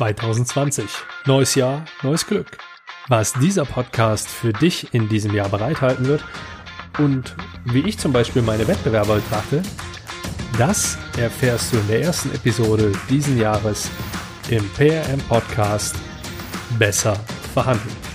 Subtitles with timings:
[0.00, 0.86] 2020.
[1.26, 2.56] Neues Jahr, neues Glück.
[3.08, 6.24] Was dieser Podcast für dich in diesem Jahr bereithalten wird
[6.96, 7.36] und
[7.66, 9.62] wie ich zum Beispiel meine Wettbewerber betrachte,
[10.56, 13.90] das erfährst du in der ersten Episode diesen Jahres
[14.48, 15.96] im PRM Podcast
[16.78, 17.14] Besser
[17.52, 18.09] verhandeln.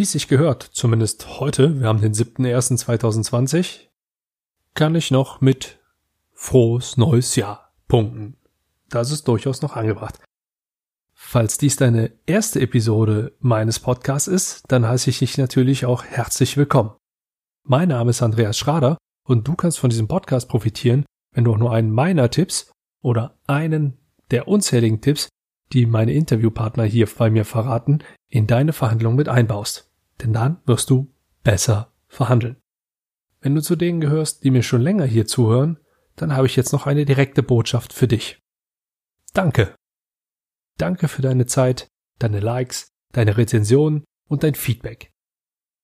[0.00, 3.88] Wie es sich gehört, zumindest heute, wir haben den 7.1.2020,
[4.72, 5.78] kann ich noch mit
[6.32, 8.38] frohes neues Jahr punkten.
[8.88, 10.18] Das ist durchaus noch angebracht.
[11.12, 16.56] Falls dies deine erste Episode meines Podcasts ist, dann heiße ich dich natürlich auch herzlich
[16.56, 16.92] willkommen.
[17.64, 18.96] Mein Name ist Andreas Schrader
[19.28, 21.04] und du kannst von diesem Podcast profitieren,
[21.34, 23.98] wenn du auch nur einen meiner Tipps oder einen
[24.30, 25.28] der unzähligen Tipps,
[25.74, 29.89] die meine Interviewpartner hier bei mir verraten, in deine Verhandlungen mit einbaust.
[30.22, 32.56] Denn dann wirst du besser verhandeln.
[33.40, 35.78] Wenn du zu denen gehörst, die mir schon länger hier zuhören,
[36.16, 38.38] dann habe ich jetzt noch eine direkte Botschaft für dich.
[39.32, 39.74] Danke.
[40.76, 45.10] Danke für deine Zeit, deine Likes, deine Rezensionen und dein Feedback.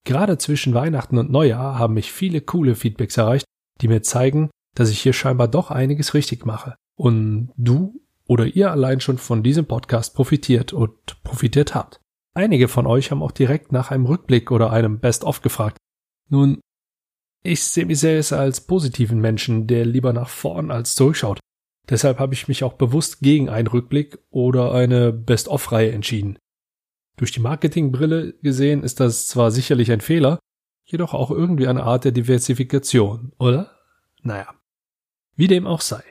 [0.05, 3.47] Gerade zwischen Weihnachten und Neujahr haben mich viele coole Feedbacks erreicht,
[3.81, 8.71] die mir zeigen, dass ich hier scheinbar doch einiges richtig mache und du oder ihr
[8.71, 12.01] allein schon von diesem Podcast profitiert und profitiert habt.
[12.37, 15.79] Einige von euch haben auch direkt nach einem Rückblick oder einem Best-of gefragt.
[16.29, 16.61] Nun,
[17.43, 21.41] ich sehe mich selbst als positiven Menschen, der lieber nach vorn als zurückschaut.
[21.89, 26.39] Deshalb habe ich mich auch bewusst gegen einen Rückblick oder eine Best-of-Reihe entschieden.
[27.17, 30.39] Durch die Marketingbrille gesehen ist das zwar sicherlich ein Fehler,
[30.85, 33.71] jedoch auch irgendwie eine Art der Diversifikation, oder?
[34.21, 34.55] Naja.
[35.37, 36.05] Wie dem auch sei.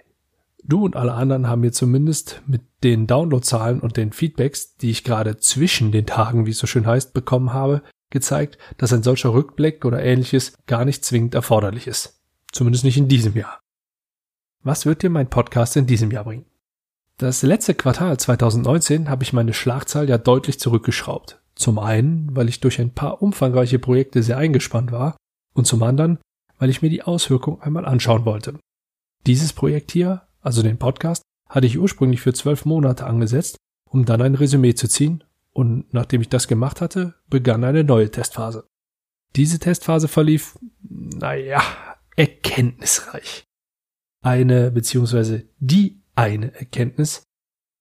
[0.67, 5.03] Du und alle anderen haben mir zumindest mit den Downloadzahlen und den Feedbacks, die ich
[5.03, 9.33] gerade zwischen den Tagen, wie es so schön heißt, bekommen habe, gezeigt, dass ein solcher
[9.33, 12.19] Rückblick oder ähnliches gar nicht zwingend erforderlich ist.
[12.51, 13.59] Zumindest nicht in diesem Jahr.
[14.63, 16.45] Was wird dir mein Podcast in diesem Jahr bringen?
[17.17, 21.39] Das letzte Quartal 2019 habe ich meine Schlagzahl ja deutlich zurückgeschraubt.
[21.53, 25.15] Zum einen, weil ich durch ein paar umfangreiche Projekte sehr eingespannt war
[25.53, 26.17] und zum anderen,
[26.57, 28.57] weil ich mir die Auswirkungen einmal anschauen wollte.
[29.27, 33.57] Dieses Projekt hier also den Podcast, hatte ich ursprünglich für zwölf Monate angesetzt,
[33.89, 35.23] um dann ein Resümee zu ziehen,
[35.53, 38.67] und nachdem ich das gemacht hatte, begann eine neue Testphase.
[39.35, 41.61] Diese Testphase verlief, naja,
[42.15, 43.43] erkenntnisreich.
[44.21, 47.23] Eine beziehungsweise die eine Erkenntnis,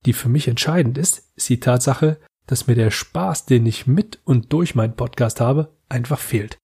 [0.06, 4.20] die für mich entscheidend ist, ist die Tatsache, dass mir der Spaß, den ich mit
[4.24, 6.58] und durch meinen Podcast habe, einfach fehlt.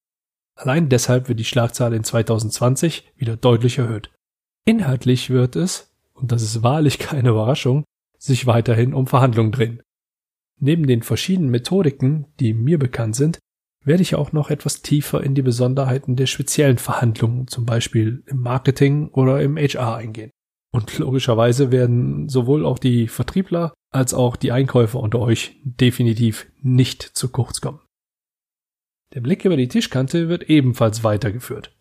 [0.54, 4.10] Allein deshalb wird die Schlagzahl in 2020 wieder deutlich erhöht.
[4.66, 5.89] Inhaltlich wird es,
[6.20, 7.84] und das ist wahrlich keine Überraschung,
[8.18, 9.82] sich weiterhin um Verhandlungen drehen.
[10.58, 13.38] Neben den verschiedenen Methodiken, die mir bekannt sind,
[13.82, 18.40] werde ich auch noch etwas tiefer in die Besonderheiten der speziellen Verhandlungen, zum Beispiel im
[18.40, 20.30] Marketing oder im HR eingehen.
[20.70, 27.02] Und logischerweise werden sowohl auch die Vertriebler als auch die Einkäufer unter euch definitiv nicht
[27.02, 27.80] zu kurz kommen.
[29.14, 31.74] Der Blick über die Tischkante wird ebenfalls weitergeführt.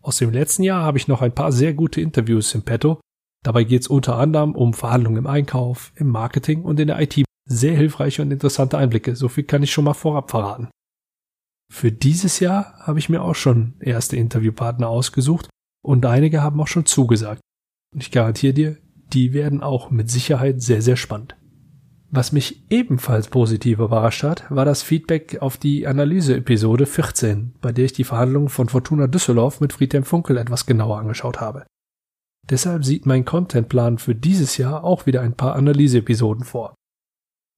[0.00, 3.00] Aus dem letzten Jahr habe ich noch ein paar sehr gute Interviews im Petto,
[3.46, 7.24] Dabei geht es unter anderem um Verhandlungen im Einkauf, im Marketing und in der IT.
[7.48, 10.68] Sehr hilfreiche und interessante Einblicke, so viel kann ich schon mal vorab verraten.
[11.72, 15.48] Für dieses Jahr habe ich mir auch schon erste Interviewpartner ausgesucht
[15.84, 17.40] und einige haben auch schon zugesagt.
[17.94, 18.78] Und ich garantiere dir,
[19.12, 21.36] die werden auch mit Sicherheit sehr, sehr spannend.
[22.10, 27.84] Was mich ebenfalls positiv überrascht hat, war das Feedback auf die Analyse-Episode 14, bei der
[27.84, 31.64] ich die Verhandlungen von Fortuna Düsseldorf mit Friedhelm Funkel etwas genauer angeschaut habe.
[32.48, 36.74] Deshalb sieht mein Contentplan für dieses Jahr auch wieder ein paar Analyseepisoden vor.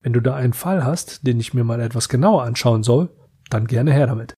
[0.01, 3.09] Wenn du da einen Fall hast, den ich mir mal etwas genauer anschauen soll,
[3.49, 4.33] dann gerne her damit.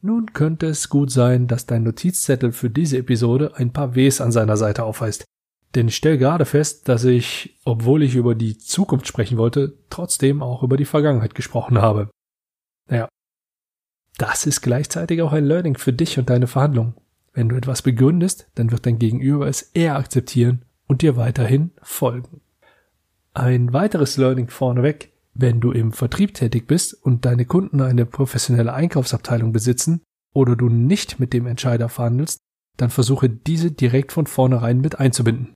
[0.00, 4.32] Nun könnte es gut sein, dass dein Notizzettel für diese Episode ein paar Ws an
[4.32, 5.24] seiner Seite aufweist.
[5.74, 10.42] Denn ich stelle gerade fest, dass ich, obwohl ich über die Zukunft sprechen wollte, trotzdem
[10.42, 12.10] auch über die Vergangenheit gesprochen habe.
[12.88, 13.08] Naja,
[14.18, 16.94] das ist gleichzeitig auch ein Learning für dich und deine Verhandlungen.
[17.38, 22.40] Wenn du etwas begründest, dann wird dein Gegenüber es eher akzeptieren und dir weiterhin folgen.
[23.32, 28.74] Ein weiteres Learning vorneweg, wenn du im Vertrieb tätig bist und deine Kunden eine professionelle
[28.74, 30.00] Einkaufsabteilung besitzen
[30.34, 32.40] oder du nicht mit dem Entscheider verhandelst,
[32.76, 35.54] dann versuche diese direkt von vornherein mit einzubinden.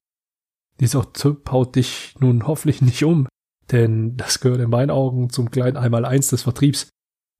[0.78, 3.26] Dieser Tipp haut dich nun hoffentlich nicht um,
[3.72, 6.90] denn das gehört in meinen Augen zum kleinen Einmaleins des Vertriebs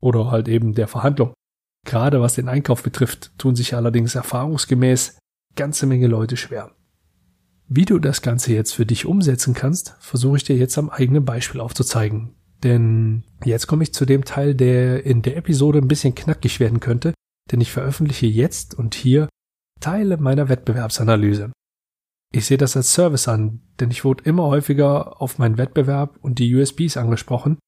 [0.01, 1.33] oder halt eben der Verhandlung.
[1.85, 5.19] Gerade was den Einkauf betrifft, tun sich allerdings erfahrungsgemäß
[5.57, 6.73] ganze Menge Leute schwer.
[7.69, 11.25] Wie du das Ganze jetzt für dich umsetzen kannst, versuche ich dir jetzt am eigenen
[11.25, 12.35] Beispiel aufzuzeigen.
[12.63, 16.81] Denn jetzt komme ich zu dem Teil, der in der Episode ein bisschen knackig werden
[16.81, 17.15] könnte,
[17.51, 19.29] denn ich veröffentliche jetzt und hier
[19.81, 21.51] Teile meiner Wettbewerbsanalyse.
[22.33, 26.39] Ich sehe das als Service an, denn ich wurde immer häufiger auf meinen Wettbewerb und
[26.39, 27.59] die USBs angesprochen.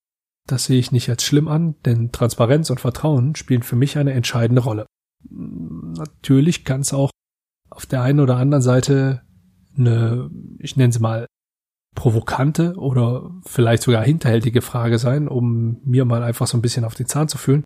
[0.47, 4.13] Das sehe ich nicht als schlimm an, denn Transparenz und Vertrauen spielen für mich eine
[4.13, 4.87] entscheidende Rolle.
[5.31, 7.11] Natürlich kann es auch
[7.71, 9.23] auf der einen oder anderen Seite
[9.77, 11.27] eine, ich nenne sie mal,
[11.95, 16.95] provokante oder vielleicht sogar hinterhältige Frage sein, um mir mal einfach so ein bisschen auf
[16.95, 17.65] den Zahn zu fühlen.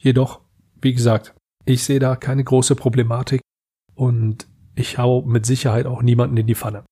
[0.00, 0.40] Jedoch,
[0.80, 1.34] wie gesagt,
[1.64, 3.40] ich sehe da keine große Problematik
[3.94, 6.84] und ich hau mit Sicherheit auch niemanden in die Pfanne.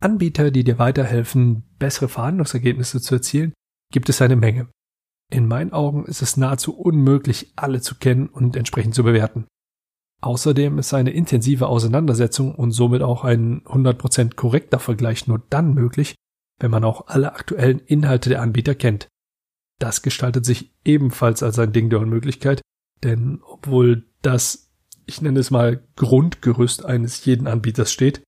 [0.00, 3.52] Anbieter, die dir weiterhelfen, bessere Verhandlungsergebnisse zu erzielen,
[3.92, 4.68] gibt es eine Menge.
[5.30, 9.46] In meinen Augen ist es nahezu unmöglich, alle zu kennen und entsprechend zu bewerten.
[10.20, 16.14] Außerdem ist eine intensive Auseinandersetzung und somit auch ein 100% korrekter Vergleich nur dann möglich,
[16.58, 19.08] wenn man auch alle aktuellen Inhalte der Anbieter kennt.
[19.78, 22.62] Das gestaltet sich ebenfalls als ein Ding der Unmöglichkeit,
[23.04, 24.72] denn obwohl das,
[25.06, 28.22] ich nenne es mal, Grundgerüst eines jeden Anbieters steht,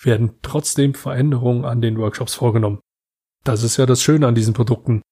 [0.00, 2.80] werden trotzdem Veränderungen an den Workshops vorgenommen.
[3.46, 5.02] Das ist ja das Schöne an diesen Produkten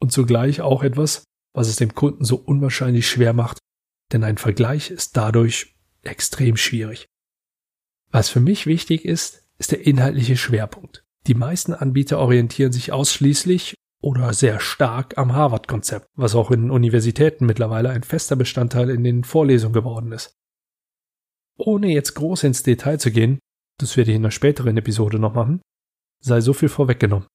[0.00, 1.22] und zugleich auch etwas,
[1.54, 3.58] was es dem Kunden so unwahrscheinlich schwer macht,
[4.12, 7.06] denn ein Vergleich ist dadurch extrem schwierig.
[8.10, 11.04] Was für mich wichtig ist, ist der inhaltliche Schwerpunkt.
[11.28, 17.46] Die meisten Anbieter orientieren sich ausschließlich oder sehr stark am Harvard-Konzept, was auch in Universitäten
[17.46, 20.34] mittlerweile ein fester Bestandteil in den Vorlesungen geworden ist.
[21.56, 23.38] Ohne jetzt groß ins Detail zu gehen,
[23.78, 25.62] das werde ich in einer späteren Episode noch machen,
[26.20, 27.28] sei so viel vorweggenommen.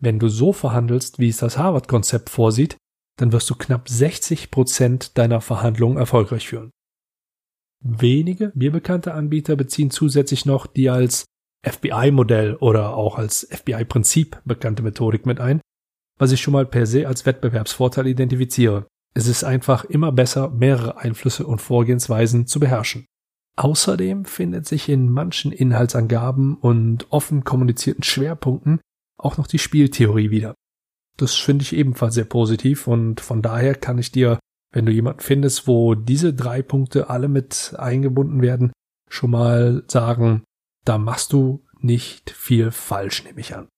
[0.00, 2.76] Wenn du so verhandelst, wie es das Harvard-Konzept vorsieht,
[3.16, 6.70] dann wirst du knapp 60 Prozent deiner Verhandlungen erfolgreich führen.
[7.80, 11.24] Wenige mir bekannte Anbieter beziehen zusätzlich noch die als
[11.64, 15.60] FBI-Modell oder auch als FBI-Prinzip bekannte Methodik mit ein,
[16.18, 18.86] was ich schon mal per se als Wettbewerbsvorteil identifiziere.
[19.14, 23.06] Es ist einfach immer besser, mehrere Einflüsse und Vorgehensweisen zu beherrschen.
[23.56, 28.80] Außerdem findet sich in manchen Inhaltsangaben und offen kommunizierten Schwerpunkten
[29.16, 30.54] auch noch die Spieltheorie wieder.
[31.16, 34.38] Das finde ich ebenfalls sehr positiv und von daher kann ich dir,
[34.72, 38.72] wenn du jemanden findest, wo diese drei Punkte alle mit eingebunden werden,
[39.08, 40.42] schon mal sagen,
[40.84, 43.68] da machst du nicht viel falsch, nehme ich an.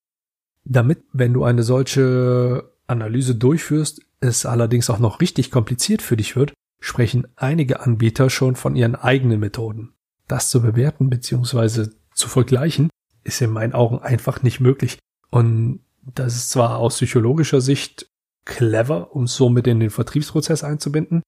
[0.64, 6.36] Damit, wenn du eine solche Analyse durchführst, es allerdings auch noch richtig kompliziert für dich
[6.36, 9.92] wird, sprechen einige Anbieter schon von ihren eigenen Methoden.
[10.28, 11.88] Das zu bewerten bzw.
[12.14, 12.90] zu vergleichen,
[13.24, 14.98] ist in meinen Augen einfach nicht möglich.
[15.30, 18.08] Und das ist zwar aus psychologischer Sicht
[18.44, 21.22] clever, um somit in den Vertriebsprozess einzubinden,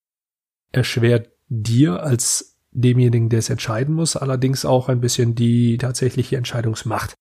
[0.72, 7.14] erschwert dir als demjenigen, der es entscheiden muss, allerdings auch ein bisschen die tatsächliche Entscheidungsmacht.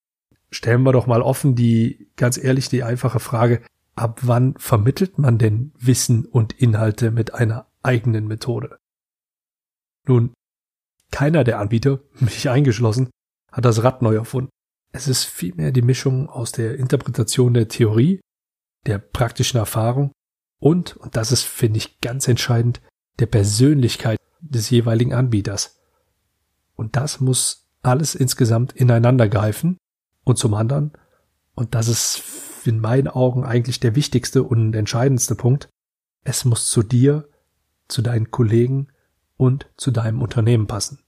[0.52, 3.62] Stellen wir doch mal offen die, ganz ehrlich, die einfache Frage,
[3.96, 8.78] ab wann vermittelt man denn Wissen und Inhalte mit einer eigenen Methode?
[10.08, 10.34] Nun,
[11.12, 13.10] keiner der Anbieter, mich eingeschlossen,
[13.52, 14.50] hat das Rad neu erfunden.
[14.92, 18.22] Es ist vielmehr die Mischung aus der Interpretation der Theorie,
[18.86, 20.12] der praktischen Erfahrung
[20.60, 22.82] und, und das ist, finde ich, ganz entscheidend,
[23.20, 25.80] der Persönlichkeit des jeweiligen Anbieters.
[26.76, 29.78] Und das muss alles insgesamt ineinander greifen.
[30.24, 30.94] Und zum anderen,
[31.56, 32.24] und das ist
[32.66, 35.70] in meinen Augen eigentlich der wichtigste und entscheidendste Punkt,
[36.24, 37.30] es muss zu dir,
[37.88, 38.90] zu deinen Kollegen
[39.38, 41.00] und zu deinem Unternehmen passen.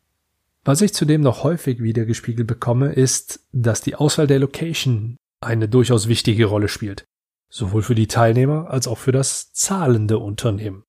[0.70, 6.08] Was ich zudem noch häufig wiedergespiegelt bekomme, ist, dass die Auswahl der Location eine durchaus
[6.08, 7.06] wichtige Rolle spielt.
[7.52, 10.84] Sowohl für die Teilnehmer als auch für das zahlende Unternehmen.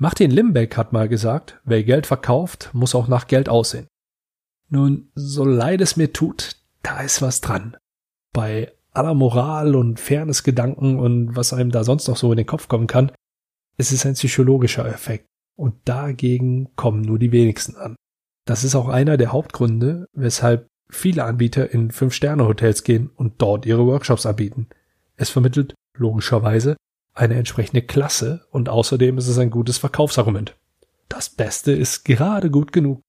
[0.00, 3.86] Martin Limbeck hat mal gesagt, wer Geld verkauft, muss auch nach Geld aussehen.
[4.70, 7.76] Nun, so leid es mir tut, da ist was dran.
[8.32, 12.66] Bei aller Moral und Fairness-Gedanken und was einem da sonst noch so in den Kopf
[12.66, 13.12] kommen kann,
[13.76, 15.26] ist es ein psychologischer Effekt.
[15.54, 17.94] Und dagegen kommen nur die wenigsten an.
[18.44, 23.86] Das ist auch einer der Hauptgründe, weshalb viele Anbieter in Fünf-Sterne-Hotels gehen und dort ihre
[23.86, 24.68] Workshops anbieten.
[25.16, 26.76] Es vermittelt logischerweise
[27.14, 30.56] eine entsprechende Klasse und außerdem ist es ein gutes Verkaufsargument.
[31.08, 33.02] Das Beste ist gerade gut genug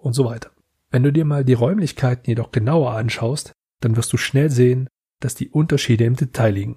[0.00, 0.50] und so weiter.
[0.90, 4.88] Wenn du dir mal die Räumlichkeiten jedoch genauer anschaust, dann wirst du schnell sehen,
[5.20, 6.76] dass die Unterschiede im Detail liegen.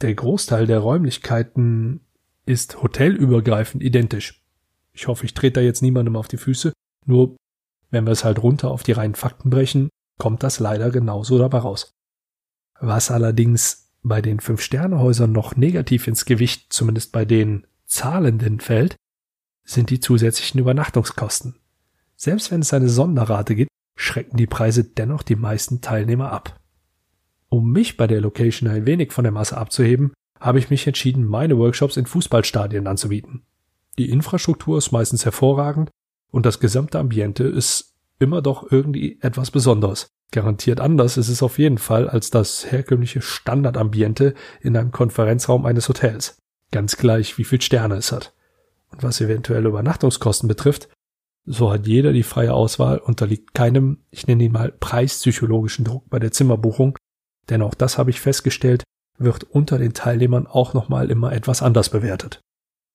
[0.00, 2.00] Der Großteil der Räumlichkeiten
[2.46, 4.42] ist hotelübergreifend identisch.
[4.92, 6.72] Ich hoffe, ich trete da jetzt niemandem auf die Füße,
[7.04, 7.36] nur,
[7.90, 11.58] wenn wir es halt runter auf die reinen Fakten brechen, kommt das leider genauso dabei
[11.58, 11.92] raus.
[12.80, 18.96] Was allerdings bei den Fünf-Sterne-Häusern noch negativ ins Gewicht, zumindest bei den Zahlenden fällt,
[19.64, 21.56] sind die zusätzlichen Übernachtungskosten.
[22.16, 26.58] Selbst wenn es eine Sonderrate gibt, schrecken die Preise dennoch die meisten Teilnehmer ab.
[27.48, 31.24] Um mich bei der Location ein wenig von der Masse abzuheben, habe ich mich entschieden,
[31.24, 33.42] meine Workshops in Fußballstadien anzubieten.
[33.98, 35.90] Die Infrastruktur ist meistens hervorragend
[36.32, 40.08] und das gesamte Ambiente ist immer doch irgendwie etwas Besonderes.
[40.32, 45.88] Garantiert anders ist es auf jeden Fall als das herkömmliche Standardambiente in einem Konferenzraum eines
[45.88, 46.38] Hotels.
[46.70, 48.34] Ganz gleich, wie viel Sterne es hat.
[48.90, 50.88] Und was eventuelle Übernachtungskosten betrifft,
[51.44, 56.18] so hat jeder die freie Auswahl, unterliegt keinem, ich nenne ihn mal preispsychologischen Druck bei
[56.18, 56.96] der Zimmerbuchung,
[57.50, 58.84] denn auch das habe ich festgestellt,
[59.18, 62.40] wird unter den Teilnehmern auch nochmal immer etwas anders bewertet.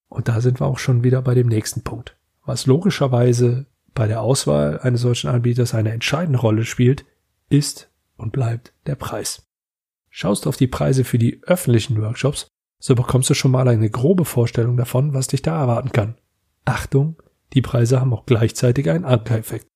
[0.09, 2.17] Und da sind wir auch schon wieder bei dem nächsten Punkt.
[2.47, 7.05] Was logischerweise bei der Auswahl eines solchen Anbieters eine entscheidende Rolle spielt,
[7.49, 9.45] ist und bleibt der Preis.
[10.09, 12.47] Schaust du auf die Preise für die öffentlichen Workshops,
[12.79, 16.15] so bekommst du schon mal eine grobe Vorstellung davon, was dich da erwarten kann.
[16.63, 19.67] Achtung, die Preise haben auch gleichzeitig einen Ankereffekt.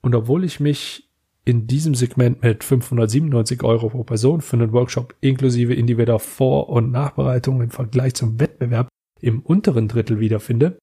[0.00, 1.10] Und obwohl ich mich
[1.44, 6.90] in diesem Segment mit 597 Euro pro Person für einen Workshop inklusive individueller Vor- und
[6.90, 8.88] Nachbereitung im Vergleich zum Wettbewerb
[9.20, 10.78] im unteren Drittel wiederfinde,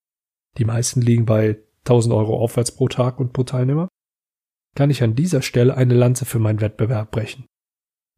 [0.57, 3.87] die meisten liegen bei 1000 Euro aufwärts pro Tag und pro Teilnehmer,
[4.75, 7.45] kann ich an dieser Stelle eine Lanze für meinen Wettbewerb brechen.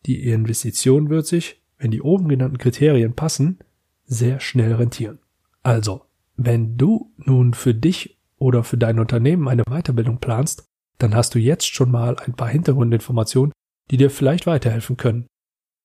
[0.06, 3.60] Die Investition wird sich, wenn die oben genannten Kriterien passen,
[4.06, 5.20] sehr schnell rentieren.
[5.64, 10.66] Also, wenn du nun für dich oder für dein Unternehmen eine Weiterbildung planst,
[10.98, 13.54] dann hast du jetzt schon mal ein paar Hintergrundinformationen,
[13.92, 15.28] die dir vielleicht weiterhelfen können.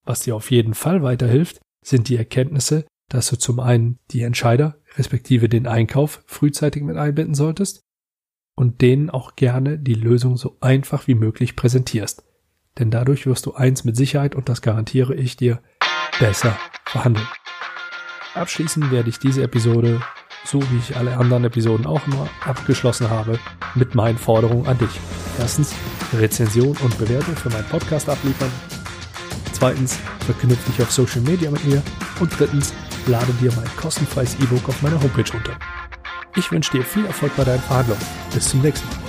[0.04, 4.78] Was dir auf jeden Fall weiterhilft, sind die Erkenntnisse, dass du zum einen die Entscheider
[4.98, 7.84] respektive den Einkauf frühzeitig mit einbinden solltest
[8.54, 12.24] und denen auch gerne die Lösung so einfach wie möglich präsentierst.
[12.78, 15.60] Denn dadurch wirst du eins mit Sicherheit, und das garantiere ich dir,
[16.18, 17.26] besser verhandeln.
[18.34, 20.00] Abschließend werde ich diese Episode,
[20.44, 23.38] so wie ich alle anderen Episoden auch immer abgeschlossen habe,
[23.74, 25.00] mit meinen Forderungen an dich.
[25.38, 25.74] Erstens,
[26.12, 28.50] Rezension und Bewertung für meinen Podcast abliefern.
[29.52, 31.82] Zweitens, verknüpfe dich auf Social Media mit mir.
[32.20, 32.72] Und drittens,
[33.06, 35.58] lade dir mein kostenfreies E-Book auf meiner Homepage runter.
[36.36, 38.02] Ich wünsche dir viel Erfolg bei deinen Verhandlungen.
[38.32, 39.07] Bis zum nächsten Mal.